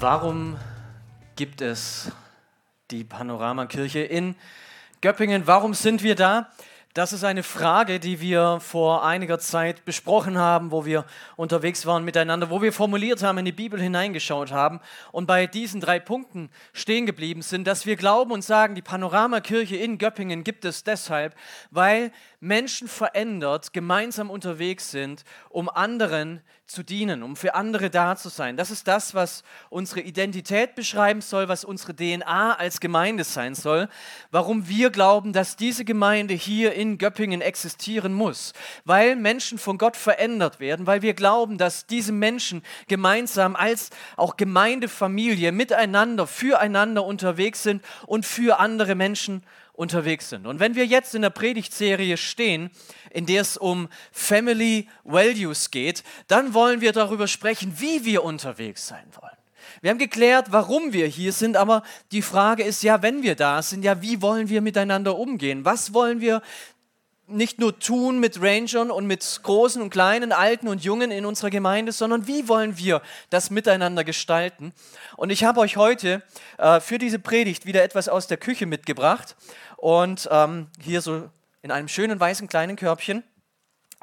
[0.00, 0.56] Warum
[1.34, 2.12] gibt es
[2.92, 4.36] die Panoramakirche in
[5.00, 5.48] Göppingen?
[5.48, 6.52] Warum sind wir da?
[6.94, 11.04] Das ist eine Frage, die wir vor einiger Zeit besprochen haben, wo wir
[11.36, 14.78] unterwegs waren miteinander, wo wir formuliert haben, in die Bibel hineingeschaut haben
[15.10, 19.76] und bei diesen drei Punkten stehen geblieben sind, dass wir glauben und sagen, die Panoramakirche
[19.76, 21.34] in Göppingen gibt es deshalb,
[21.72, 28.28] weil Menschen verändert gemeinsam unterwegs sind, um anderen zu dienen, um für andere da zu
[28.28, 28.56] sein.
[28.56, 33.88] Das ist das, was unsere Identität beschreiben soll, was unsere DNA als Gemeinde sein soll,
[34.30, 38.52] warum wir glauben, dass diese Gemeinde hier in Göppingen existieren muss,
[38.84, 44.36] weil Menschen von Gott verändert werden, weil wir glauben, dass diese Menschen gemeinsam als auch
[44.36, 49.42] Gemeindefamilie miteinander, füreinander unterwegs sind und für andere Menschen
[49.78, 50.46] unterwegs sind.
[50.46, 52.70] Und wenn wir jetzt in der Predigtserie stehen,
[53.10, 58.88] in der es um Family Values geht, dann wollen wir darüber sprechen, wie wir unterwegs
[58.88, 59.36] sein wollen.
[59.80, 63.62] Wir haben geklärt, warum wir hier sind, aber die Frage ist ja, wenn wir da
[63.62, 65.64] sind, ja, wie wollen wir miteinander umgehen?
[65.64, 66.42] Was wollen wir
[67.28, 71.50] nicht nur tun mit Rangern und mit großen und kleinen, alten und jungen in unserer
[71.50, 74.72] Gemeinde, sondern wie wollen wir das miteinander gestalten?
[75.16, 76.22] Und ich habe euch heute
[76.56, 79.36] äh, für diese Predigt wieder etwas aus der Küche mitgebracht
[79.76, 81.28] und ähm, hier so
[81.62, 83.22] in einem schönen weißen kleinen Körbchen.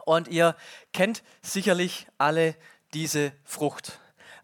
[0.06, 0.56] Und ihr
[0.94, 2.56] kennt sicherlich alle
[2.94, 4.00] diese Frucht.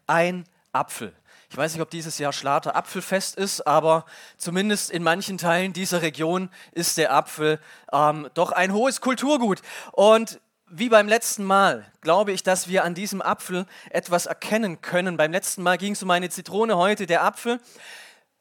[0.06, 1.12] Ein Apfel.
[1.52, 4.06] Ich weiß nicht, ob dieses Jahr Schlater Apfelfest ist, aber
[4.38, 7.60] zumindest in manchen Teilen dieser Region ist der Apfel
[7.92, 9.60] ähm, doch ein hohes Kulturgut.
[9.92, 15.18] Und wie beim letzten Mal glaube ich, dass wir an diesem Apfel etwas erkennen können.
[15.18, 17.60] Beim letzten Mal ging es um eine Zitrone, heute der Apfel.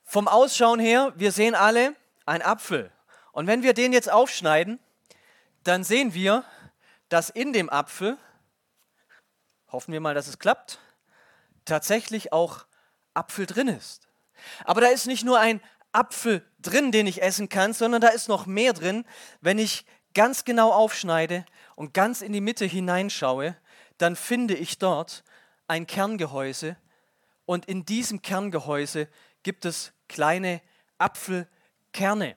[0.06, 1.94] Vom Ausschauen her, wir sehen alle
[2.26, 2.94] ein Apfel.
[3.34, 4.80] Und wenn wir den jetzt aufschneiden,
[5.66, 6.46] dann sehen wir,
[7.10, 8.18] dass in dem Apfel,
[9.70, 10.80] hoffen wir mal, dass es klappt,
[11.66, 12.64] tatsächlich auch
[13.14, 14.08] Apfel drin ist.
[14.64, 15.62] Aber da ist nicht nur ein
[15.92, 19.06] Apfel drin, den ich essen kann, sondern da ist noch mehr drin.
[19.42, 21.46] Wenn ich ganz genau aufschneide
[21.76, 23.56] und ganz in die Mitte hineinschaue,
[23.98, 25.24] dann finde ich dort
[25.68, 26.78] ein Kerngehäuse
[27.46, 29.08] und in diesem Kerngehäuse
[29.44, 30.62] gibt es kleine
[30.98, 32.36] Apfelkerne.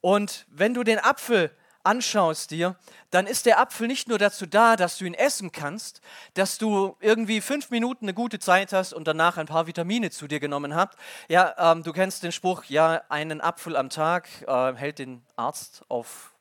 [0.00, 2.76] Und wenn du den Apfel anschaust dir,
[3.10, 6.00] dann ist der Apfel nicht nur dazu da, dass du ihn essen kannst,
[6.34, 10.28] dass du irgendwie fünf Minuten eine gute Zeit hast und danach ein paar Vitamine zu
[10.28, 10.94] dir genommen hast.
[11.28, 15.82] Ja, ähm, du kennst den Spruch, ja, einen Apfel am Tag äh, hält den Arzt
[15.88, 16.32] auf,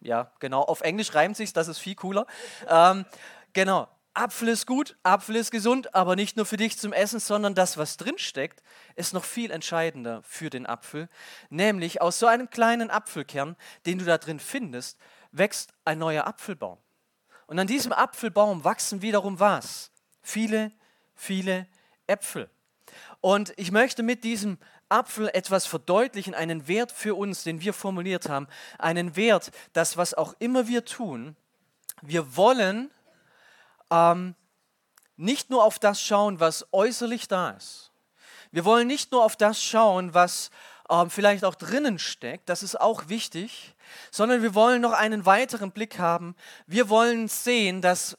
[0.00, 2.26] ja, genau, auf Englisch reimt sich, das ist viel cooler.
[2.68, 3.04] Ähm,
[3.52, 3.88] genau,
[4.18, 7.78] Apfel ist gut, Apfel ist gesund, aber nicht nur für dich zum Essen, sondern das,
[7.78, 8.64] was drin steckt,
[8.96, 11.08] ist noch viel entscheidender für den Apfel.
[11.50, 13.54] Nämlich aus so einem kleinen Apfelkern,
[13.86, 14.98] den du da drin findest,
[15.30, 16.78] wächst ein neuer Apfelbaum.
[17.46, 19.92] Und an diesem Apfelbaum wachsen wiederum was?
[20.20, 20.72] Viele,
[21.14, 21.68] viele
[22.08, 22.50] Äpfel.
[23.20, 24.58] Und ich möchte mit diesem
[24.88, 28.48] Apfel etwas verdeutlichen, einen Wert für uns, den wir formuliert haben,
[28.78, 31.36] einen Wert, dass was auch immer wir tun,
[32.02, 32.90] wir wollen
[33.90, 34.34] ähm,
[35.16, 37.92] nicht nur auf das schauen, was äußerlich da ist.
[38.50, 40.50] Wir wollen nicht nur auf das schauen, was
[40.88, 43.74] ähm, vielleicht auch drinnen steckt, das ist auch wichtig,
[44.10, 46.34] sondern wir wollen noch einen weiteren Blick haben.
[46.66, 48.16] Wir wollen sehen, dass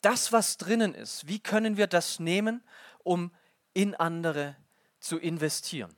[0.00, 2.62] das, was drinnen ist, wie können wir das nehmen,
[3.02, 3.32] um
[3.74, 4.56] in andere
[5.00, 5.94] zu investieren.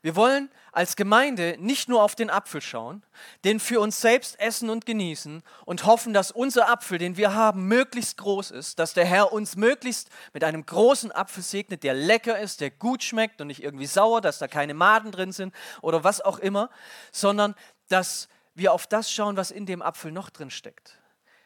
[0.00, 3.02] Wir wollen als Gemeinde nicht nur auf den Apfel schauen,
[3.44, 7.66] den für uns selbst essen und genießen und hoffen, dass unser Apfel, den wir haben,
[7.66, 12.38] möglichst groß ist, dass der Herr uns möglichst mit einem großen Apfel segnet, der lecker
[12.38, 15.52] ist, der gut schmeckt und nicht irgendwie sauer, dass da keine Maden drin sind
[15.82, 16.70] oder was auch immer,
[17.10, 17.56] sondern
[17.88, 20.98] dass wir auf das schauen, was in dem Apfel noch drin steckt.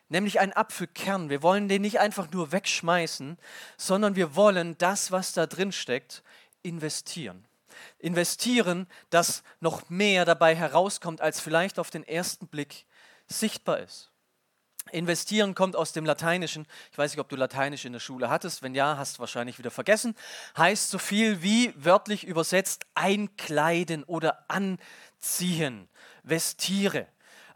[0.09, 1.31] Nämlich ein Apfelkern.
[1.31, 3.39] Wir wollen den nicht einfach nur wegschmeißen,
[3.79, 6.23] sondern wir wollen das, was da drin steckt,
[6.63, 7.47] investieren
[7.99, 12.87] investieren, dass noch mehr dabei herauskommt, als vielleicht auf den ersten Blick
[13.27, 14.13] sichtbar ist.
[14.91, 16.67] Investieren kommt aus dem Lateinischen.
[16.91, 18.63] Ich weiß nicht, ob du Lateinisch in der Schule hattest.
[18.63, 20.17] Wenn ja, hast du wahrscheinlich wieder vergessen.
[20.57, 25.89] Heißt so viel wie wörtlich übersetzt einkleiden oder anziehen,
[26.25, 27.07] vestiere.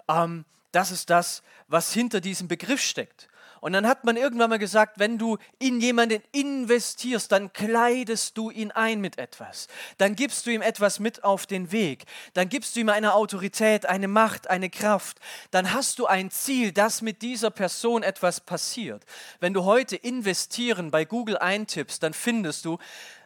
[0.08, 3.28] Ähm, das ist das, was hinter diesem Begriff steckt.
[3.60, 8.50] Und dann hat man irgendwann mal gesagt, wenn du in jemanden investierst, dann kleidest du
[8.50, 9.68] ihn ein mit etwas.
[9.98, 12.04] Dann gibst du ihm etwas mit auf den Weg.
[12.34, 15.18] Dann gibst du ihm eine Autorität, eine Macht, eine Kraft.
[15.50, 19.04] Dann hast du ein Ziel, dass mit dieser Person etwas passiert.
[19.40, 22.78] Wenn du heute investieren bei Google eintippst, dann findest du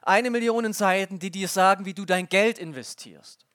[0.03, 3.50] eine Million Seiten, die dir sagen, wie du dein Geld investierst.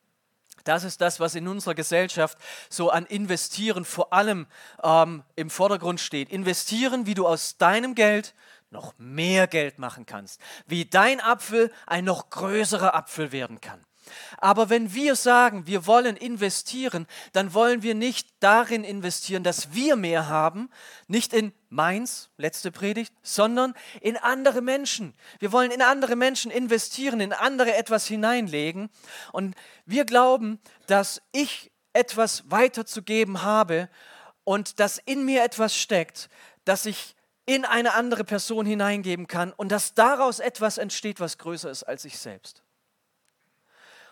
[0.66, 2.38] Das ist das, was in unserer Gesellschaft
[2.70, 4.48] so an Investieren vor allem
[4.84, 6.30] ähm, im Vordergrund steht.
[6.30, 8.34] Investieren, wie du aus deinem Geld
[8.72, 10.42] noch mehr Geld machen kannst.
[10.68, 13.80] Wie dein Apfel ein noch größerer Apfel werden kann.
[14.38, 19.96] Aber wenn wir sagen, wir wollen investieren, dann wollen wir nicht darin investieren, dass wir
[19.96, 20.70] mehr haben,
[21.08, 25.14] nicht in meins, letzte Predigt, sondern in andere Menschen.
[25.40, 28.90] Wir wollen in andere Menschen investieren, in andere etwas hineinlegen.
[29.32, 29.56] Und
[29.86, 33.90] wir glauben, dass ich etwas weiterzugeben habe
[34.44, 36.30] und dass in mir etwas steckt,
[36.66, 37.16] das ich
[37.46, 42.06] in eine andere Person hineingeben kann und dass daraus etwas entsteht, was größer ist als
[42.06, 42.65] ich selbst.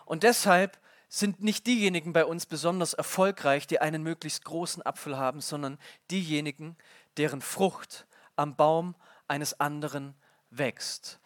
[0.05, 0.79] Und deshalb
[1.09, 5.77] sind nicht diejenigen bei uns besonders erfolgreich, die einen möglichst großen Apfel haben, sondern
[6.09, 6.75] diejenigen,
[7.17, 8.95] deren Frucht am Baum
[9.27, 10.15] eines anderen
[10.49, 11.19] wächst.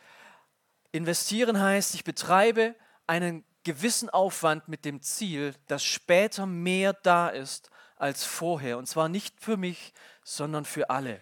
[0.92, 2.76] Investieren heißt, ich betreibe
[3.08, 8.78] einen gewissen Aufwand mit dem Ziel, dass später mehr da ist als vorher.
[8.78, 9.94] Und zwar nicht für mich,
[10.24, 11.22] sondern für alle.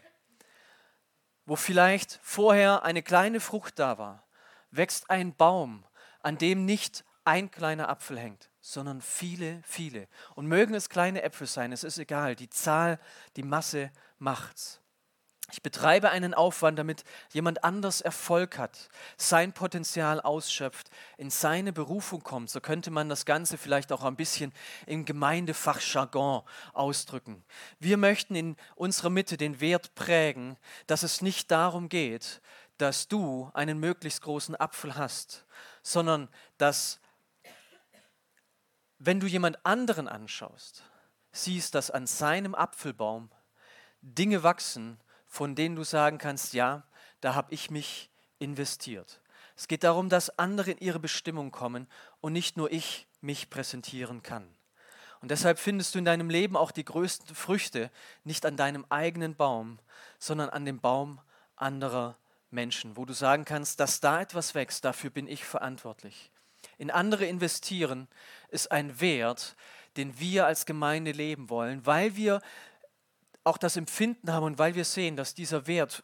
[1.45, 4.27] Wo vielleicht vorher eine kleine Frucht da war,
[4.71, 5.85] wächst ein Baum,
[6.21, 10.07] an dem nicht ein kleiner Apfel hängt, sondern viele, viele.
[10.35, 12.35] Und mögen es kleine Äpfel sein, es ist egal.
[12.35, 12.99] Die Zahl,
[13.35, 14.79] die Masse macht's.
[15.51, 22.23] Ich betreibe einen Aufwand, damit jemand anders Erfolg hat, sein Potenzial ausschöpft, in seine Berufung
[22.23, 22.49] kommt.
[22.49, 24.51] So könnte man das Ganze vielleicht auch ein bisschen
[24.87, 26.41] im Gemeindefachjargon
[26.73, 27.43] ausdrücken.
[27.79, 30.57] Wir möchten in unserer Mitte den Wert prägen,
[30.87, 32.41] dass es nicht darum geht,
[32.79, 35.45] dass du einen möglichst großen Apfel hast,
[35.83, 36.99] sondern dass
[39.05, 40.83] wenn du jemand anderen anschaust,
[41.31, 43.29] siehst, dass an seinem Apfelbaum
[44.01, 46.83] Dinge wachsen, von denen du sagen kannst, ja,
[47.21, 48.09] da habe ich mich
[48.39, 49.21] investiert.
[49.55, 51.87] Es geht darum, dass andere in ihre Bestimmung kommen
[52.19, 54.47] und nicht nur ich mich präsentieren kann.
[55.21, 57.89] Und deshalb findest du in deinem Leben auch die größten Früchte
[58.23, 59.79] nicht an deinem eigenen Baum,
[60.19, 61.21] sondern an dem Baum
[61.55, 62.17] anderer
[62.49, 66.31] Menschen, wo du sagen kannst, dass da etwas wächst, dafür bin ich verantwortlich.
[66.77, 68.07] In andere investieren
[68.49, 69.55] ist ein Wert,
[69.97, 72.41] den wir als Gemeinde leben wollen, weil wir
[73.43, 76.03] auch das Empfinden haben und weil wir sehen, dass dieser Wert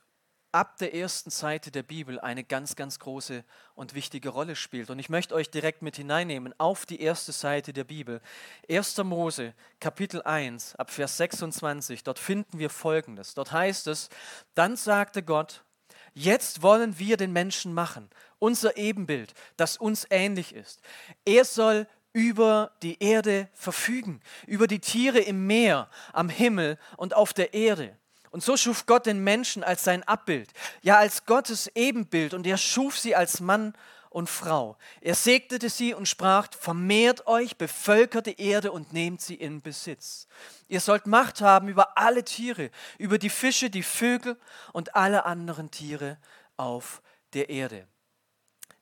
[0.52, 3.44] ab der ersten Seite der Bibel eine ganz, ganz große
[3.74, 4.90] und wichtige Rolle spielt.
[4.90, 8.22] Und ich möchte euch direkt mit hineinnehmen auf die erste Seite der Bibel.
[8.70, 8.98] 1.
[9.04, 13.34] Mose, Kapitel 1, ab Vers 26, dort finden wir Folgendes.
[13.34, 14.10] Dort heißt es,
[14.54, 15.64] dann sagte Gott,
[16.14, 18.10] jetzt wollen wir den Menschen machen,
[18.40, 20.82] unser Ebenbild, das uns ähnlich ist.
[21.26, 27.34] Er soll über die Erde verfügen, über die Tiere im Meer, am Himmel und auf
[27.34, 27.98] der Erde.
[28.32, 32.58] Und so schuf Gott den Menschen als sein Abbild, ja als Gottes Ebenbild, und er
[32.58, 33.74] schuf sie als Mann
[34.12, 34.78] und Frau.
[35.00, 40.28] Er segnete sie und sprach, vermehrt euch, bevölkert die Erde und nehmt sie in Besitz.
[40.68, 44.38] Ihr sollt Macht haben über alle Tiere, über die Fische, die Vögel
[44.74, 46.18] und alle anderen Tiere
[46.58, 47.02] auf
[47.34, 47.88] der Erde.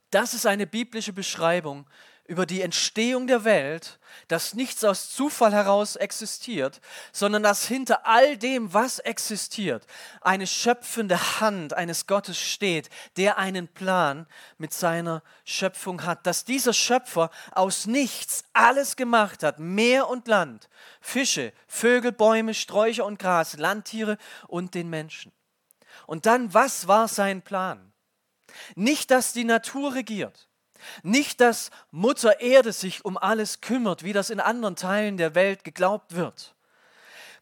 [0.10, 1.86] Das ist eine biblische Beschreibung
[2.30, 6.80] über die Entstehung der Welt, dass nichts aus Zufall heraus existiert,
[7.12, 9.88] sondern dass hinter all dem, was existiert,
[10.22, 14.28] eine schöpfende Hand eines Gottes steht, der einen Plan
[14.60, 20.70] mit seiner Schöpfung hat, dass dieser Schöpfer aus nichts alles gemacht hat, Meer und Land,
[21.02, 25.32] Fische, Vögel, Bäume, Sträucher und Gras, Landtiere und den Menschen.
[26.06, 27.92] Und dann, was war sein Plan?
[28.76, 30.49] Nicht, dass die Natur regiert,
[31.04, 35.64] nicht, dass Mutter Erde sich um alles kümmert, wie das in anderen Teilen der Welt
[35.64, 36.56] geglaubt wird.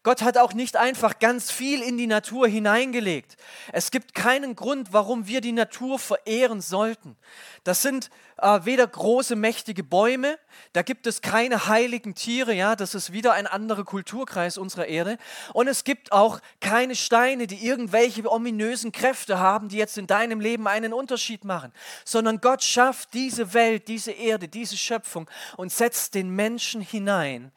[0.02, 3.36] Gott hat auch nicht einfach ganz viel in die Natur hineingelegt.
[3.72, 7.16] Es gibt keinen Grund, warum wir die Natur verehren sollten.
[7.64, 10.38] Das sind äh, weder große, mächtige Bäume,
[10.72, 15.18] da gibt es keine heiligen Tiere, ja, das ist wieder ein anderer Kulturkreis unserer Erde.
[15.52, 20.40] Und es gibt auch keine Steine, die irgendwelche ominösen Kräfte haben, die jetzt in deinem
[20.40, 21.72] Leben einen Unterschied machen,
[22.04, 27.52] sondern Gott schafft diese Welt, diese Erde, diese Schöpfung und setzt den Menschen hinein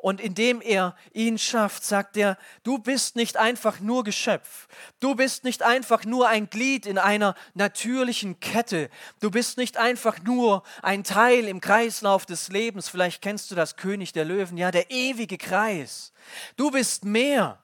[0.00, 4.66] und indem er ihn schafft, sagt er, du bist nicht einfach nur Geschöpf.
[4.98, 8.88] Du bist nicht einfach nur ein Glied in einer natürlichen Kette.
[9.20, 12.88] Du bist nicht einfach nur ein Teil im Kreislauf des Lebens.
[12.88, 16.12] Vielleicht kennst du das König der Löwen, ja, der ewige Kreis.
[16.56, 17.62] Du bist mehr.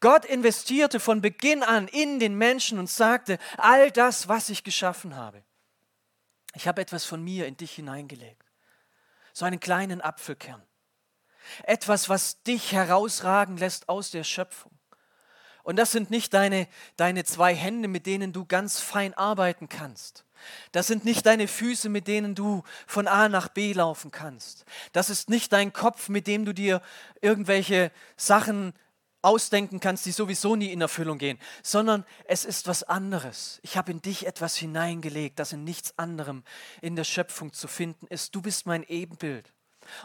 [0.00, 5.16] Gott investierte von Beginn an in den Menschen und sagte, all das, was ich geschaffen
[5.16, 5.42] habe,
[6.54, 8.44] ich habe etwas von mir in dich hineingelegt.
[9.32, 10.62] So einen kleinen Apfelkern.
[11.64, 14.72] Etwas, was dich herausragen lässt aus der Schöpfung.
[15.62, 20.24] Und das sind nicht deine, deine zwei Hände, mit denen du ganz fein arbeiten kannst.
[20.72, 24.64] Das sind nicht deine Füße, mit denen du von A nach B laufen kannst.
[24.92, 26.80] Das ist nicht dein Kopf, mit dem du dir
[27.20, 28.72] irgendwelche Sachen
[29.22, 33.60] ausdenken kannst, die sowieso nie in Erfüllung gehen, sondern es ist was anderes.
[33.62, 36.42] Ich habe in dich etwas hineingelegt, das in nichts anderem
[36.80, 38.34] in der Schöpfung zu finden ist.
[38.34, 39.52] Du bist mein Ebenbild.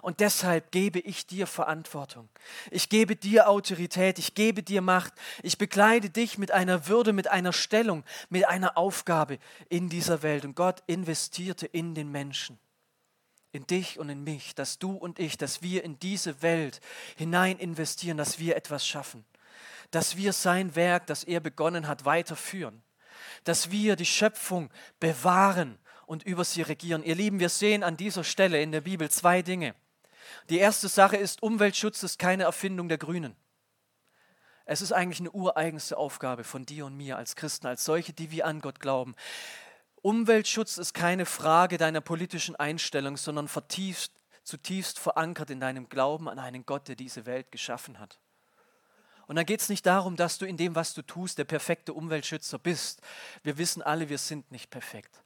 [0.02, 2.30] Und deshalb gebe ich dir Verantwortung.
[2.72, 5.14] Ich gebe dir Autorität, ich gebe dir Macht.
[5.44, 9.40] Ich bekleide dich mit einer Würde, mit einer Stellung, mit einer Aufgabe
[9.70, 10.46] in dieser Welt.
[10.46, 12.60] Und Gott investierte in den Menschen,
[13.52, 16.82] in dich und in mich, dass du und ich, dass wir in diese Welt
[17.16, 19.26] hinein investieren, dass wir etwas schaffen,
[19.92, 22.82] dass wir sein Werk, das er begonnen hat, weiterführen,
[23.44, 27.04] dass wir die Schöpfung bewahren und über sie regieren.
[27.04, 29.76] Ihr Lieben, wir sehen an dieser Stelle in der Bibel zwei Dinge.
[30.50, 33.36] Die erste Sache ist, Umweltschutz ist keine Erfindung der Grünen.
[34.66, 38.32] Es ist eigentlich eine ureigenste Aufgabe von dir und mir als Christen, als solche, die
[38.32, 39.16] wir an Gott glauben.
[40.02, 44.12] Umweltschutz ist keine Frage deiner politischen Einstellung, sondern vertieft,
[44.44, 48.20] zutiefst verankert in deinem Glauben an einen Gott, der diese Welt geschaffen hat.
[49.28, 51.94] Und dann geht es nicht darum, dass du in dem, was du tust, der perfekte
[51.94, 53.02] Umweltschützer bist.
[53.44, 55.24] Wir wissen alle, wir sind nicht perfekt.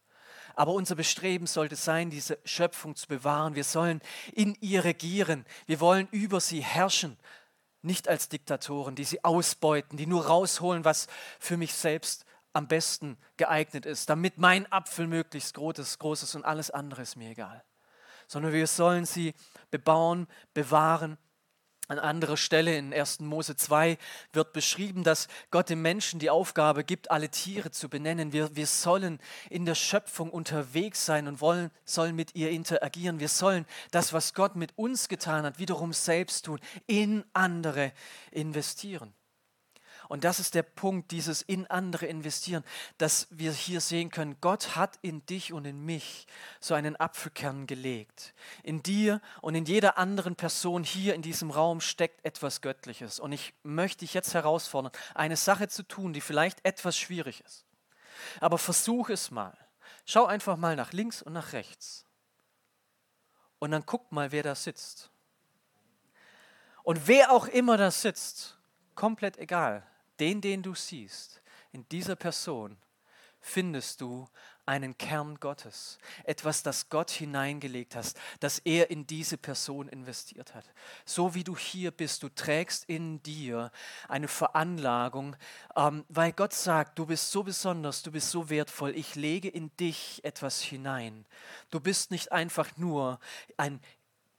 [0.60, 3.56] Aber unser Bestreben sollte sein, diese Schöpfung zu bewahren.
[3.56, 4.02] Wir sollen
[4.34, 5.46] in ihr regieren.
[5.68, 7.18] Wir wollen über sie herrschen.
[7.82, 11.08] Nicht als Diktatoren, die sie ausbeuten, die nur rausholen, was
[11.40, 16.36] für mich selbst am besten geeignet ist, damit mein Apfel möglichst groß ist, groß ist
[16.36, 17.64] und alles andere ist mir egal.
[18.28, 19.36] Sondern wir sollen sie
[19.72, 21.18] bebauen, bewahren
[21.90, 23.20] an anderer Stelle in 1.
[23.22, 23.98] Mose 2
[24.32, 28.32] wird beschrieben, dass Gott dem Menschen die Aufgabe gibt, alle Tiere zu benennen.
[28.32, 29.20] Wir, wir sollen
[29.50, 33.20] in der Schöpfung unterwegs sein und wollen, sollen mit ihr interagieren.
[33.20, 37.92] Wir sollen das, was Gott mit uns getan hat, wiederum selbst tun, in andere
[38.32, 39.14] investieren.
[40.10, 42.64] Und das ist der Punkt, dieses in andere investieren,
[42.98, 46.26] dass wir hier sehen können, Gott hat in dich und in mich
[46.60, 48.34] so einen Apfelkern gelegt.
[48.64, 53.20] In dir und in jeder anderen Person hier in diesem Raum steckt etwas Göttliches.
[53.20, 57.68] Und ich möchte dich jetzt herausfordern, eine Sache zu tun, die vielleicht etwas schwierig ist.
[58.40, 59.56] Aber versuch es mal.
[60.06, 62.08] Schau einfach mal nach links und nach rechts.
[63.60, 65.12] Und dann guck mal, wer da sitzt.
[66.82, 68.58] Und wer auch immer da sitzt,
[68.96, 69.86] komplett egal
[70.20, 72.78] den, den du siehst, in dieser Person
[73.42, 74.28] findest du
[74.66, 80.66] einen Kern Gottes, etwas, das Gott hineingelegt hast, das er in diese Person investiert hat.
[81.06, 83.72] So wie du hier bist, du trägst in dir
[84.08, 85.36] eine Veranlagung,
[85.76, 89.76] ähm, weil Gott sagt, du bist so besonders, du bist so wertvoll, ich lege in
[89.78, 91.26] dich etwas hinein.
[91.72, 93.20] Du bist nicht einfach nur
[93.58, 93.82] ein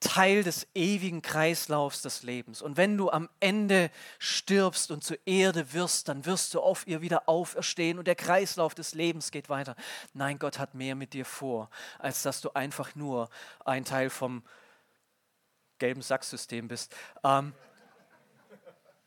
[0.00, 2.62] Teil des ewigen Kreislaufs des Lebens.
[2.62, 7.02] Und wenn du am Ende stirbst und zur Erde wirst, dann wirst du auf ihr
[7.02, 9.76] wieder auferstehen und der Kreislauf des Lebens geht weiter.
[10.14, 13.28] Nein, Gott hat mehr mit dir vor, als dass du einfach nur
[13.64, 14.42] ein Teil vom
[15.78, 16.95] gelben Sacksystem bist.
[17.23, 17.52] Ähm,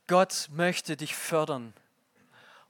[0.08, 1.74] Gott möchte dich fördern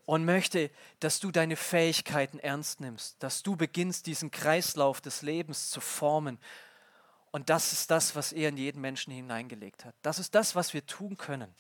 [0.06, 5.70] und möchte, dass du deine Fähigkeiten ernst nimmst, dass du beginnst, diesen Kreislauf des Lebens
[5.70, 6.40] zu formen
[7.34, 9.96] und das ist das, was er in jeden Menschen hineingelegt hat.
[10.04, 11.52] Das ist das, was wir tun können.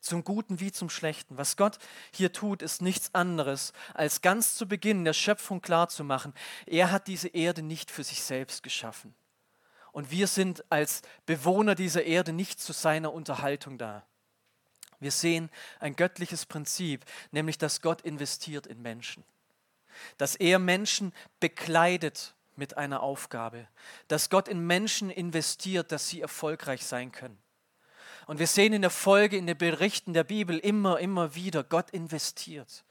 [0.00, 1.36] Zum Guten wie zum Schlechten.
[1.38, 1.78] Was Gott
[2.12, 6.34] hier tut, ist nichts anderes, als ganz zu Beginn der Schöpfung klarzumachen,
[6.66, 9.14] er hat diese Erde nicht für sich selbst geschaffen.
[9.92, 14.04] Und wir sind als Bewohner dieser Erde nicht zu seiner Unterhaltung da.
[14.98, 19.22] Wir sehen ein göttliches Prinzip, nämlich dass Gott investiert in Menschen.
[20.18, 23.66] Dass er Menschen bekleidet mit einer Aufgabe,
[24.08, 27.38] dass Gott in Menschen investiert, dass sie erfolgreich sein können.
[28.26, 31.90] Und wir sehen in der Folge, in den Berichten der Bibel immer, immer wieder, Gott
[31.90, 32.84] investiert.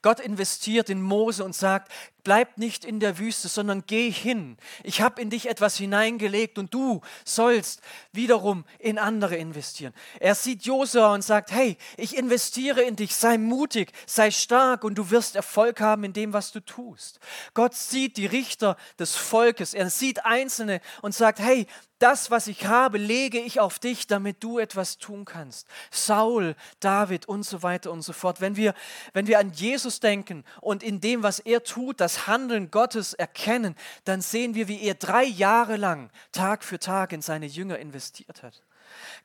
[0.00, 1.92] Gott investiert in Mose und sagt,
[2.28, 4.58] bleib nicht in der Wüste, sondern geh hin.
[4.82, 7.80] Ich habe in dich etwas hineingelegt und du sollst
[8.12, 9.94] wiederum in andere investieren.
[10.20, 14.96] Er sieht Josua und sagt, hey, ich investiere in dich, sei mutig, sei stark und
[14.96, 17.18] du wirst Erfolg haben in dem, was du tust.
[17.54, 21.66] Gott sieht die Richter des Volkes, er sieht Einzelne und sagt, hey,
[21.98, 25.66] das, was ich habe, lege ich auf dich, damit du etwas tun kannst.
[25.90, 28.40] Saul, David und so weiter und so fort.
[28.40, 28.74] Wenn wir,
[29.12, 34.20] wenn wir an Jesus denken und in dem, was er tut, Handeln Gottes erkennen, dann
[34.20, 38.62] sehen wir, wie er drei Jahre lang Tag für Tag in seine Jünger investiert hat.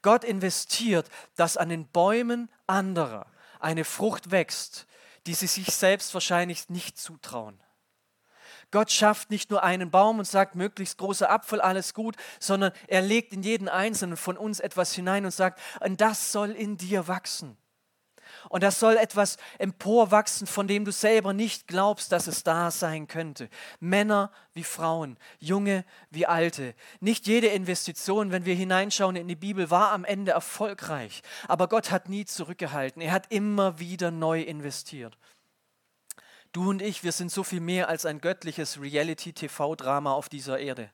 [0.02, 3.26] Gott investiert, dass an den Bäumen anderer
[3.60, 4.86] eine Frucht wächst,
[5.26, 7.60] die sie sich selbst wahrscheinlich nicht zutrauen.
[8.72, 13.02] Gott schafft nicht nur einen Baum und sagt, möglichst großer Apfel, alles gut, sondern er
[13.02, 15.62] legt in jeden einzelnen von uns etwas hinein und sagt,
[15.98, 17.56] das soll in dir wachsen.
[18.50, 23.08] Und das soll etwas emporwachsen, von dem du selber nicht glaubst, dass es da sein
[23.08, 23.50] könnte.
[23.80, 26.76] Männer wie Frauen, junge wie alte.
[27.00, 31.24] Nicht jede Investition, wenn wir hineinschauen in die Bibel, war am Ende erfolgreich.
[31.48, 33.02] Aber Gott hat nie zurückgehalten.
[33.02, 35.18] Er hat immer wieder neu investiert.
[36.54, 40.92] Du und ich, wir sind so viel mehr als ein göttliches Reality-TV-Drama auf dieser Erde.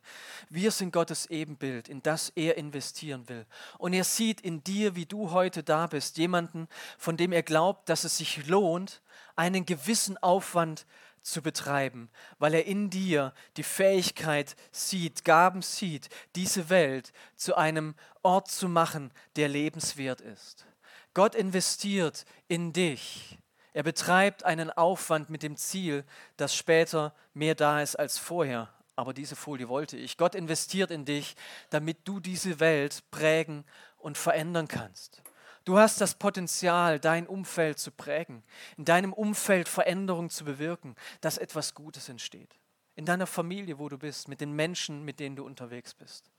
[0.50, 3.46] Wir sind Gottes Ebenbild, in das er investieren will.
[3.78, 7.90] Und er sieht in dir, wie du heute da bist, jemanden, von dem er glaubt,
[7.90, 9.02] dass es sich lohnt,
[9.36, 10.86] einen gewissen Aufwand
[11.24, 17.96] zu betreiben, weil er in dir die Fähigkeit sieht, Gaben sieht, diese Welt zu einem
[18.24, 20.66] Ort zu machen, der lebenswert ist.
[21.14, 23.38] Gott investiert in dich
[23.74, 26.04] er betreibt einen Aufwand mit dem Ziel,
[26.38, 28.70] dass später mehr da ist als vorher.
[28.96, 30.18] Aber diese Folie wollte ich.
[30.18, 31.36] Gott investiert in dich,
[31.70, 33.64] damit du diese Welt prägen
[33.98, 35.22] und verändern kannst.
[35.66, 38.44] Du hast das Potenzial, dein Umfeld zu prägen,
[38.78, 42.56] in deinem Umfeld Veränderung zu bewirken, dass etwas Gutes entsteht.
[42.96, 46.32] In deiner Familie, wo du bist, mit den Menschen, mit denen du unterwegs bist.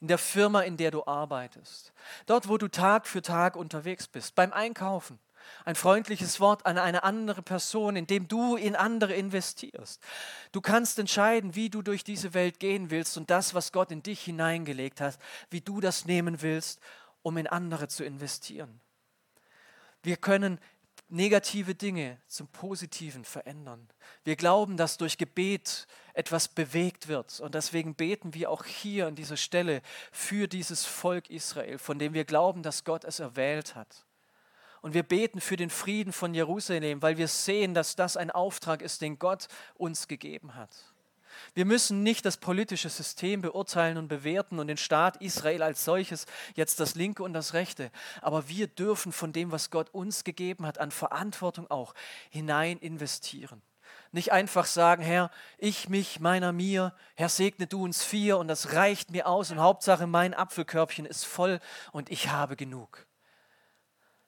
[0.00, 1.92] In der Firma, in der du arbeitest.
[2.26, 4.34] Dort, wo du Tag für Tag unterwegs bist.
[4.34, 5.20] Beim Einkaufen
[5.64, 10.00] ein freundliches Wort an eine andere Person, indem du in andere investierst.
[10.52, 14.02] Du kannst entscheiden, wie du durch diese Welt gehen willst und das, was Gott in
[14.02, 15.18] dich hineingelegt hat,
[15.50, 16.80] wie du das nehmen willst,
[17.22, 18.80] um in andere zu investieren.
[20.02, 20.58] Wir können
[21.12, 23.88] negative Dinge zum Positiven verändern.
[24.24, 27.38] Wir glauben, dass durch Gebet etwas bewegt wird.
[27.40, 32.14] Und deswegen beten wir auch hier an dieser Stelle für dieses Volk Israel, von dem
[32.14, 34.06] wir glauben, dass Gott es erwählt hat.
[34.82, 38.82] Und wir beten für den Frieden von Jerusalem, weil wir sehen, dass das ein Auftrag
[38.82, 40.70] ist, den Gott uns gegeben hat.
[41.54, 46.26] Wir müssen nicht das politische System beurteilen und bewerten und den Staat Israel als solches,
[46.54, 47.90] jetzt das linke und das rechte.
[48.20, 51.94] Aber wir dürfen von dem, was Gott uns gegeben hat, an Verantwortung auch
[52.28, 53.62] hinein investieren.
[54.10, 58.72] Nicht einfach sagen, Herr, ich, mich, meiner, mir, Herr, segne du uns vier und das
[58.74, 61.60] reicht mir aus und Hauptsache mein Apfelkörbchen ist voll
[61.92, 63.06] und ich habe genug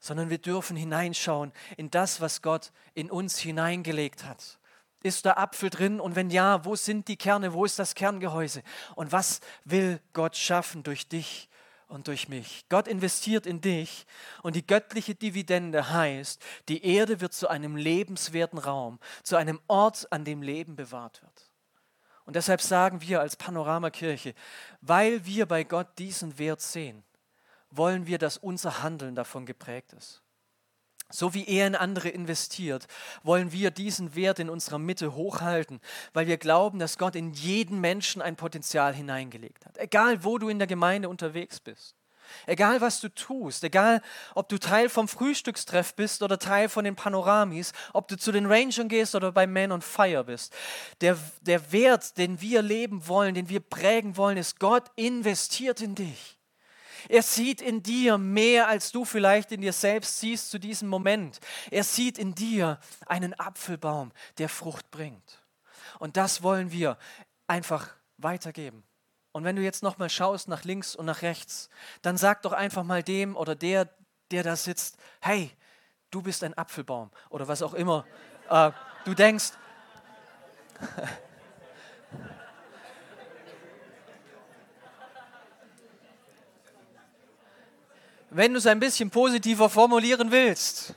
[0.04, 4.58] sondern wir dürfen hineinschauen in das, was Gott in uns hineingelegt hat.
[5.02, 5.98] Ist da Apfel drin?
[5.98, 7.54] Und wenn ja, wo sind die Kerne?
[7.54, 8.62] Wo ist das Kerngehäuse?
[8.96, 11.48] Und was will Gott schaffen durch dich
[11.88, 12.66] und durch mich?
[12.68, 14.04] Gott investiert in dich
[14.42, 20.12] und die göttliche Dividende heißt, die Erde wird zu einem lebenswerten Raum, zu einem Ort,
[20.12, 21.50] an dem Leben bewahrt wird.
[22.26, 24.34] Und deshalb sagen wir als Panoramakirche,
[24.82, 27.02] weil wir bei Gott diesen Wert sehen,
[27.76, 30.22] wollen wir, dass unser Handeln davon geprägt ist.
[31.10, 32.86] So wie er in andere investiert,
[33.22, 35.80] wollen wir diesen Wert in unserer Mitte hochhalten,
[36.12, 39.76] weil wir glauben, dass Gott in jeden Menschen ein Potenzial hineingelegt hat.
[39.78, 41.94] Egal, wo du in der Gemeinde unterwegs bist.
[42.46, 44.00] Egal, was du tust, egal,
[44.34, 48.46] ob du Teil vom Frühstückstreff bist oder Teil von den Panoramis, ob du zu den
[48.46, 50.54] Rangern gehst oder bei Man on Fire bist.
[51.02, 55.94] Der, der Wert, den wir leben wollen, den wir prägen wollen, ist, Gott investiert in
[55.94, 56.33] dich.
[57.08, 61.40] Er sieht in dir mehr, als du vielleicht in dir selbst siehst zu diesem Moment.
[61.70, 65.42] Er sieht in dir einen Apfelbaum, der Frucht bringt.
[65.98, 66.98] Und das wollen wir
[67.46, 67.88] einfach
[68.18, 68.84] weitergeben.
[69.32, 71.68] Und wenn du jetzt nochmal schaust nach links und nach rechts,
[72.02, 73.88] dann sag doch einfach mal dem oder der,
[74.30, 75.50] der da sitzt, hey,
[76.10, 78.06] du bist ein Apfelbaum oder was auch immer
[78.48, 78.70] äh,
[79.04, 79.52] du denkst.
[88.36, 90.94] Wenn du es ein bisschen positiver formulieren willst,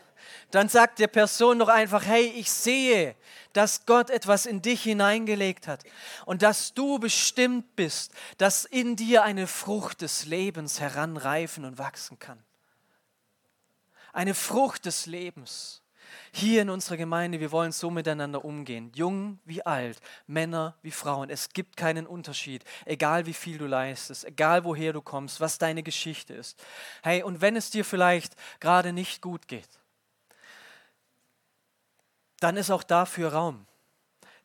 [0.49, 3.15] dann sagt der Person doch einfach, hey, ich sehe,
[3.53, 5.83] dass Gott etwas in dich hineingelegt hat
[6.25, 12.17] und dass du bestimmt bist, dass in dir eine Frucht des Lebens heranreifen und wachsen
[12.17, 12.43] kann.
[14.13, 15.83] Eine Frucht des Lebens
[16.31, 18.91] hier in unserer Gemeinde, wir wollen so miteinander umgehen.
[18.95, 21.29] Jung wie alt, Männer wie Frauen.
[21.29, 25.83] Es gibt keinen Unterschied, egal wie viel du leistest, egal woher du kommst, was deine
[25.83, 26.61] Geschichte ist.
[27.03, 29.69] Hey, und wenn es dir vielleicht gerade nicht gut geht,
[32.39, 33.65] dann ist auch dafür Raum.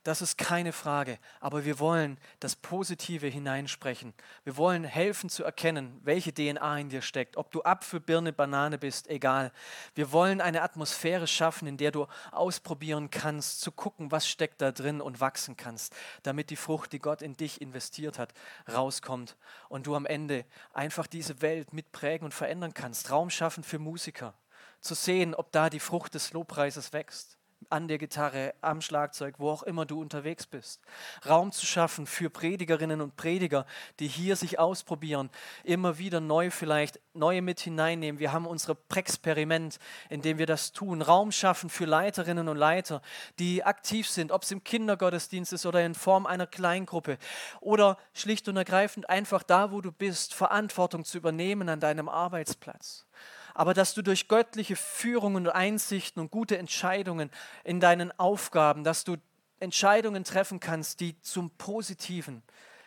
[0.05, 1.19] Das ist keine Frage.
[1.39, 4.15] Aber wir wollen das Positive hineinsprechen.
[4.43, 7.37] Wir wollen helfen zu erkennen, welche DNA in dir steckt.
[7.37, 9.53] Ob du Apfel, Birne, Banane bist, egal.
[9.95, 14.73] Wir wollen eine Atmosphäre schaffen, in der du ausprobieren kannst, zu gucken, was steckt da
[14.73, 18.35] drin und wachsen kannst, damit die Frucht, die Gott in dich investiert hat,
[18.73, 19.37] rauskommt
[19.69, 23.13] und du am Ende einfach diese Welt mitprägen und verändern kannst.
[23.13, 24.35] Raum schaffen für Musiker
[24.81, 27.39] zu sehen, ob da die Frucht des Lobpreises wächst
[27.71, 30.81] an der Gitarre, am Schlagzeug, wo auch immer du unterwegs bist.
[31.29, 33.67] Raum zu schaffen für Predigerinnen und Prediger,
[34.01, 35.31] die hier sich ausprobieren,
[35.65, 38.19] immer wieder neu vielleicht neue mit hineinnehmen.
[38.19, 41.03] Wir haben unsere Präxperiment, in dem wir das tun.
[41.03, 43.03] Raum schaffen für Leiterinnen und Leiter,
[43.39, 47.19] die aktiv sind, ob es im Kindergottesdienst ist oder in Form einer Kleingruppe
[47.61, 53.07] oder schlicht und ergreifend einfach da, wo du bist, Verantwortung zu übernehmen an deinem Arbeitsplatz
[53.55, 57.31] aber dass du durch göttliche Führung und Einsichten und gute Entscheidungen
[57.65, 59.17] in deinen Aufgaben, dass du
[59.61, 62.43] Entscheidungen treffen kannst, die zum Positiven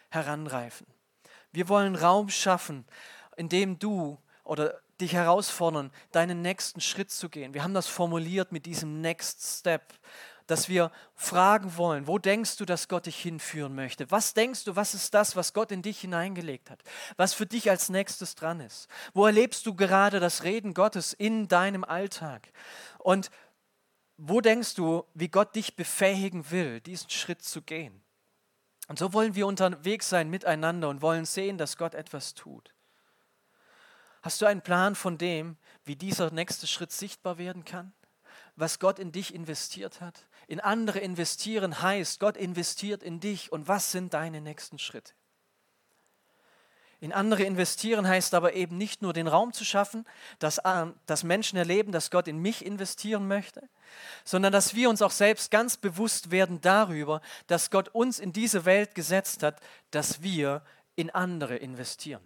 [0.09, 0.87] heranreifen.
[1.51, 2.85] Wir wollen Raum schaffen,
[3.37, 7.53] in dem du oder dich herausfordern, deinen nächsten Schritt zu gehen.
[7.53, 9.93] Wir haben das formuliert mit diesem Next Step
[10.47, 14.09] dass wir fragen wollen, wo denkst du, dass Gott dich hinführen möchte?
[14.11, 16.83] Was denkst du, was ist das, was Gott in dich hineingelegt hat?
[17.17, 18.87] Was für dich als nächstes dran ist?
[19.13, 22.51] Wo erlebst du gerade das Reden Gottes in deinem Alltag?
[22.99, 23.31] Und
[24.17, 28.01] wo denkst du, wie Gott dich befähigen will, diesen Schritt zu gehen?
[28.87, 32.73] Und so wollen wir unterwegs sein miteinander und wollen sehen, dass Gott etwas tut.
[34.21, 37.93] Hast du einen Plan von dem, wie dieser nächste Schritt sichtbar werden kann?
[38.55, 40.27] Was Gott in dich investiert hat?
[40.47, 45.13] In andere investieren heißt, Gott investiert in dich und was sind deine nächsten Schritte?
[47.01, 50.05] In andere investieren heißt aber eben nicht nur den Raum zu schaffen,
[50.39, 53.69] dass, äh, dass Menschen erleben, dass Gott in mich investieren möchte,
[54.23, 58.65] sondern dass wir uns auch selbst ganz bewusst werden darüber, dass Gott uns in diese
[58.65, 59.59] Welt gesetzt hat,
[59.91, 60.63] dass wir
[60.95, 62.25] in andere investieren.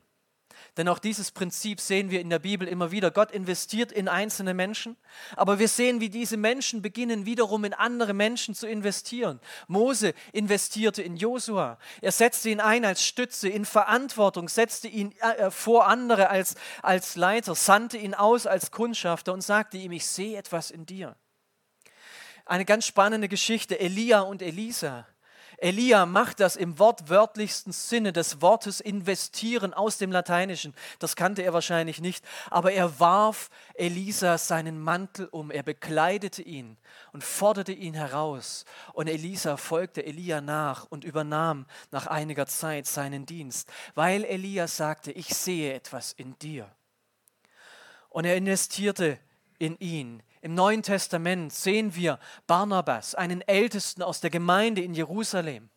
[0.78, 3.12] Denn auch dieses Prinzip sehen wir in der Bibel immer wieder.
[3.12, 4.98] Gott investiert in einzelne Menschen,
[5.36, 9.40] aber wir sehen, wie diese Menschen beginnen wiederum in andere Menschen zu investieren.
[9.68, 11.78] Mose investierte in Josua.
[12.02, 16.56] Er setzte ihn ein als Stütze, in Verantwortung, setzte ihn äh, äh, vor andere als,
[16.82, 21.16] als Leiter, sandte ihn aus als Kundschafter und sagte ihm, ich sehe etwas in dir.
[22.46, 25.06] Eine ganz spannende Geschichte, Elia und Elisa.
[25.62, 30.74] Elia macht das im wortwörtlichsten Sinne des Wortes investieren aus dem Lateinischen.
[31.00, 36.78] Das kannte er wahrscheinlich nicht, aber er warf Elisa seinen Mantel um, er bekleidete ihn
[37.12, 38.66] und forderte ihn heraus.
[38.94, 45.12] Und Elisa folgte Elia nach und übernahm nach einiger Zeit seinen Dienst, weil Elia sagte,
[45.12, 46.70] ich sehe etwas in dir.
[48.10, 49.20] Und er investierte
[49.60, 50.24] in ihn.
[50.42, 55.70] Im Neuen Testament sehen wir Barnabas, einen Ältesten aus der Gemeinde in Jerusalem,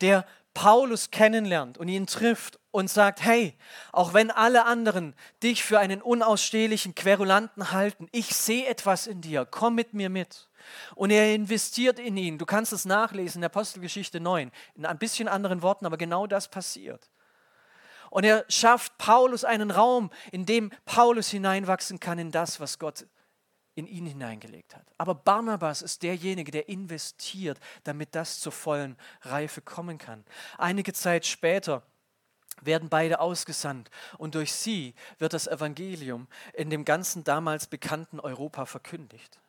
[0.00, 3.56] der Paulus kennenlernt und ihn trifft und sagt, hey,
[3.92, 9.46] auch wenn alle anderen dich für einen unausstehlichen Querulanten halten, ich sehe etwas in dir,
[9.48, 10.48] komm mit mir mit.
[10.96, 12.36] Und er investiert in ihn.
[12.36, 16.48] Du kannst es nachlesen in Apostelgeschichte 9, in ein bisschen anderen Worten, aber genau das
[16.48, 17.10] passiert.
[18.10, 23.06] Und er schafft Paulus einen Raum, in dem Paulus hineinwachsen kann in das, was Gott
[23.80, 24.86] in ihn hineingelegt hat.
[24.98, 30.24] Aber Barnabas ist derjenige, der investiert, damit das zur vollen Reife kommen kann.
[30.58, 31.82] Einige Zeit später
[32.60, 38.66] werden beide ausgesandt und durch sie wird das Evangelium in dem ganzen damals bekannten Europa
[38.66, 39.40] verkündigt.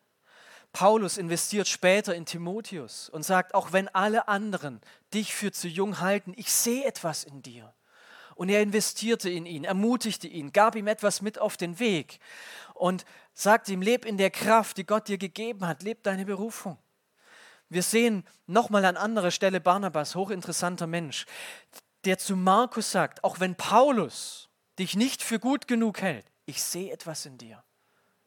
[0.72, 4.80] Paulus investiert später in Timotheus und sagt, auch wenn alle anderen
[5.14, 7.74] dich für zu jung halten, ich sehe etwas in dir.
[8.36, 12.20] Und er investierte in ihn, ermutigte ihn, gab ihm etwas mit auf den Weg
[12.82, 13.06] und
[13.42, 16.78] sagte ihm, leb in der Kraft, die Gott dir gegeben hat, leb deine Berufung.
[17.70, 21.26] Wir sehen nochmal an anderer Stelle Barnabas, hochinteressanter Mensch,
[22.06, 26.92] der zu Markus sagt, auch wenn Paulus dich nicht für gut genug hält, ich sehe
[26.92, 27.64] etwas in dir.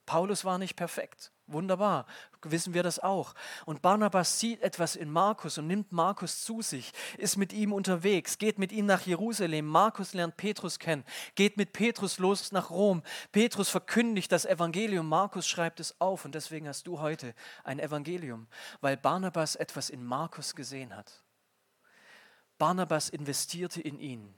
[0.07, 1.31] Paulus war nicht perfekt.
[1.47, 2.07] Wunderbar,
[2.41, 3.35] wissen wir das auch.
[3.67, 8.39] Und Barnabas sieht etwas in Markus und nimmt Markus zu sich, ist mit ihm unterwegs,
[8.39, 9.67] geht mit ihm nach Jerusalem.
[9.67, 11.05] Markus lernt Petrus kennen,
[11.35, 13.03] geht mit Petrus los nach Rom.
[13.31, 18.47] Petrus verkündigt das Evangelium, Markus schreibt es auf und deswegen hast du heute ein Evangelium,
[18.81, 21.23] weil Barnabas etwas in Markus gesehen hat.
[22.57, 24.35] Barnabas investierte in ihn.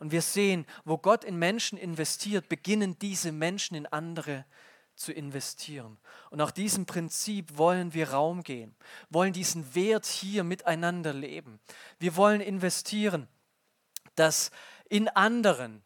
[0.00, 4.69] Und wir sehen, wo Gott in Menschen investiert, beginnen diese Menschen in andere zu
[5.00, 5.98] zu investieren.
[6.30, 8.74] Und nach diesem Prinzip wollen wir Raum gehen,
[9.08, 11.58] wollen diesen Wert hier miteinander leben.
[11.98, 13.26] Wir wollen investieren,
[14.14, 14.50] dass
[14.88, 15.82] in anderen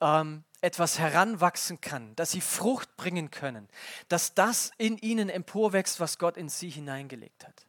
[0.00, 3.68] ähm, etwas heranwachsen kann, dass sie Frucht bringen können,
[4.08, 7.66] dass das in ihnen emporwächst, was Gott in sie hineingelegt hat.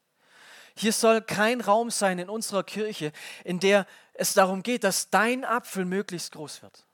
[0.76, 3.12] Hier soll kein Raum sein in unserer Kirche,
[3.44, 6.86] in der es darum geht, dass dein Apfel möglichst groß wird.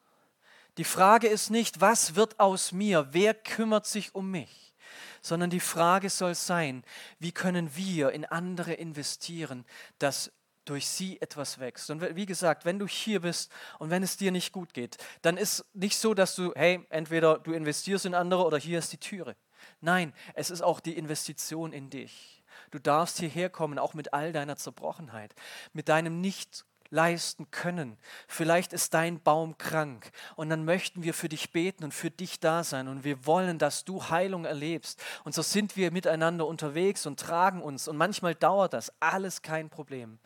[0.78, 4.76] Die Frage ist nicht, was wird aus mir, wer kümmert sich um mich,
[5.22, 6.84] sondern die Frage soll sein,
[7.20, 9.66] wie können wir in andere investieren,
[10.00, 10.32] dass
[10.66, 11.90] durch sie etwas wächst.
[11.92, 15.38] Und wie gesagt, wenn du hier bist und wenn es dir nicht gut geht, dann
[15.38, 18.98] ist nicht so, dass du, hey, entweder du investierst in andere oder hier ist die
[19.00, 19.36] Türe.
[19.80, 22.44] Nein, es ist auch die Investition in dich.
[22.72, 25.36] Du darfst hierher kommen, auch mit all deiner Zerbrochenheit,
[25.74, 27.98] mit deinem nicht leisten können.
[28.28, 32.40] Vielleicht ist dein Baum krank und dann möchten wir für dich beten und für dich
[32.40, 35.02] da sein und wir wollen, dass du Heilung erlebst.
[35.24, 39.70] Und so sind wir miteinander unterwegs und tragen uns und manchmal dauert das alles kein
[39.70, 40.20] Problem.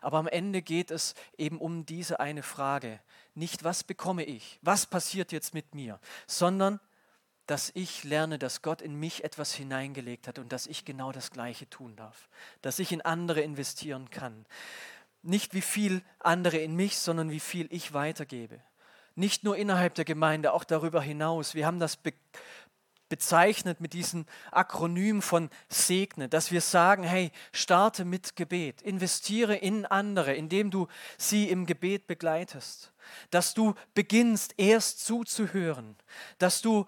[0.00, 3.00] Aber am Ende geht es eben um diese eine Frage.
[3.34, 6.80] Nicht, was bekomme ich, was passiert jetzt mit mir, sondern
[7.46, 11.30] dass ich lerne, dass Gott in mich etwas hineingelegt hat und dass ich genau das
[11.30, 12.28] Gleiche tun darf,
[12.62, 14.46] dass ich in andere investieren kann.
[15.22, 18.60] Nicht wie viel andere in mich, sondern wie viel ich weitergebe.
[19.14, 21.54] Nicht nur innerhalb der Gemeinde, auch darüber hinaus.
[21.54, 22.12] Wir haben das be
[23.12, 29.84] bezeichnet mit diesem Akronym von Segne, dass wir sagen, hey, starte mit Gebet, investiere in
[29.84, 32.94] andere, indem du sie im Gebet begleitest,
[33.28, 35.94] dass du beginnst erst zuzuhören,
[36.38, 36.86] dass du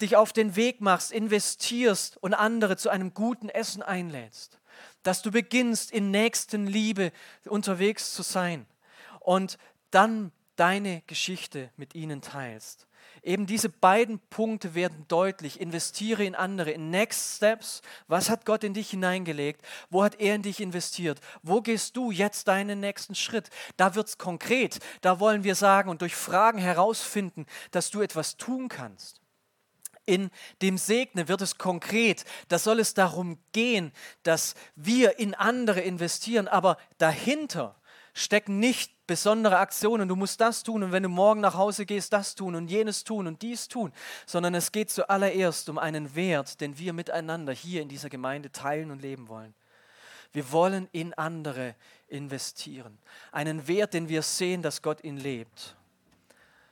[0.00, 4.59] dich auf den Weg machst, investierst und andere zu einem guten Essen einlädst,
[5.02, 7.12] dass du beginnst in Nächstenliebe
[7.46, 8.66] unterwegs zu sein
[9.20, 9.58] und
[9.90, 12.86] dann deine Geschichte mit ihnen teilst.
[13.22, 15.60] Eben diese beiden Punkte werden deutlich.
[15.60, 17.82] Investiere in andere, in Next Steps.
[18.08, 19.62] Was hat Gott in dich hineingelegt?
[19.90, 21.20] Wo hat er in dich investiert?
[21.42, 23.50] Wo gehst du jetzt deinen nächsten Schritt?
[23.76, 24.78] Da wird es konkret.
[25.02, 29.19] Da wollen wir sagen und durch Fragen herausfinden, dass du etwas tun kannst.
[30.06, 30.30] In
[30.62, 32.24] dem Segne wird es konkret.
[32.48, 37.76] Da soll es darum gehen, dass wir in andere investieren, aber dahinter
[38.14, 42.12] stecken nicht besondere Aktionen, du musst das tun und wenn du morgen nach Hause gehst,
[42.12, 43.92] das tun und jenes tun und dies tun,
[44.26, 48.90] sondern es geht zuallererst um einen Wert, den wir miteinander hier in dieser Gemeinde teilen
[48.90, 49.54] und leben wollen.
[50.32, 51.74] Wir wollen in andere
[52.06, 52.98] investieren.
[53.32, 55.76] Einen Wert, den wir sehen, dass Gott ihn lebt.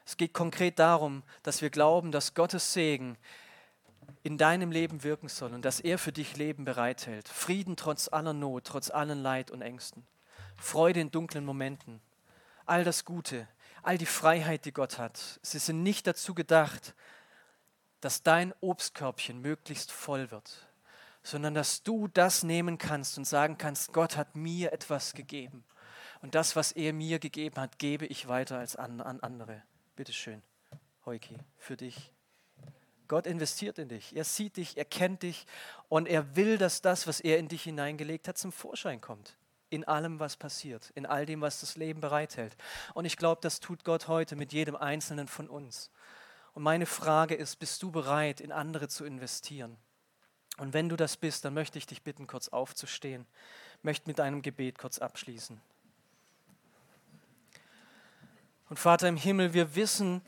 [0.09, 3.19] Es geht konkret darum, dass wir glauben, dass Gottes Segen
[4.23, 7.29] in deinem Leben wirken soll und dass er für dich Leben bereithält.
[7.29, 10.07] Frieden trotz aller Not, trotz allen Leid und Ängsten.
[10.57, 12.01] Freude in dunklen Momenten
[12.65, 13.47] all das Gute,
[13.83, 15.41] all die Freiheit, die Gott hat.
[15.43, 16.95] Sie sind nicht dazu gedacht,
[18.01, 20.71] dass dein Obstkörbchen möglichst voll wird,
[21.23, 25.65] sondern dass du das nehmen kannst und sagen kannst, Gott hat mir etwas gegeben.
[26.23, 29.63] Und das, was er mir gegeben hat, gebe ich weiter als an, an andere.
[29.99, 30.41] Bitte schön,
[31.07, 32.13] Heuki, für dich.
[33.09, 34.15] Gott investiert in dich.
[34.15, 35.45] Er sieht dich, er kennt dich
[35.89, 39.37] und er will, dass das, was er in dich hineingelegt hat, zum Vorschein kommt
[39.71, 42.57] in allem, was passiert, in all dem, was das Leben bereithält.
[42.95, 45.91] Und ich glaube, das tut Gott heute mit jedem Einzelnen von uns.
[46.55, 49.77] Und meine Frage ist, bist du bereit, in andere zu investieren?
[50.59, 53.27] Und wenn du das bist, dann möchte ich dich bitten, kurz aufzustehen,
[53.83, 55.61] möchte mit einem Gebet kurz abschließen.
[58.69, 60.23] Und Vater im Himmel, wir wissen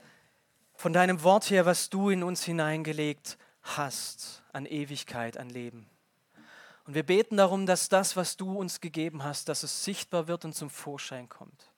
[0.75, 5.87] von deinem Wort her, was du in uns hineingelegt hast an Ewigkeit, an Leben.
[6.87, 10.45] Und wir beten darum, dass das, was du uns gegeben hast, dass es sichtbar wird
[10.45, 11.71] und zum Vorschein kommt.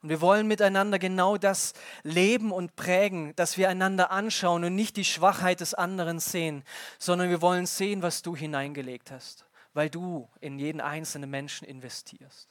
[0.00, 4.96] Und wir wollen miteinander genau das leben und prägen, dass wir einander anschauen und nicht
[4.96, 6.62] die Schwachheit des anderen sehen,
[7.00, 12.48] sondern wir wollen sehen, was du hineingelegt hast, weil du in jeden einzelnen Menschen investierst.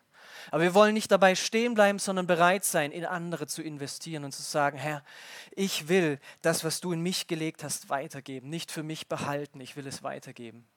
[0.51, 4.31] Aber wir wollen nicht dabei stehen bleiben, sondern bereit sein, in andere zu investieren und
[4.31, 5.03] zu sagen, Herr,
[5.51, 9.75] ich will das, was du in mich gelegt hast, weitergeben, nicht für mich behalten, ich
[9.75, 10.67] will es weitergeben.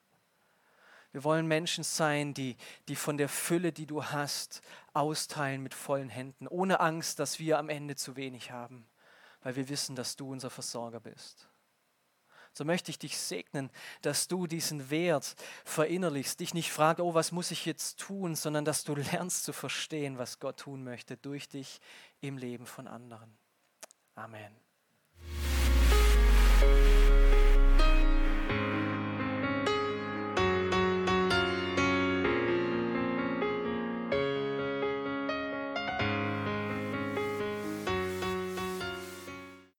[1.13, 2.57] Wir wollen Menschen sein, die,
[2.89, 7.59] die von der Fülle, die du hast, austeilen mit vollen Händen, ohne Angst, dass wir
[7.59, 8.87] am Ende zu wenig haben,
[9.43, 11.50] weil wir wissen, dass du unser Versorger bist.
[12.53, 13.71] So möchte ich dich segnen,
[14.03, 18.65] dass du diesen Wert verinnerlichst, dich nicht fragst, oh, was muss ich jetzt tun, sondern
[18.65, 21.81] dass du lernst zu verstehen, was Gott tun möchte durch dich
[22.21, 23.37] im Leben von anderen.
[24.15, 24.55] Amen.